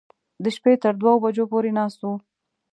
[0.43, 2.09] د شپې تر دوو بجو پورې ناست و.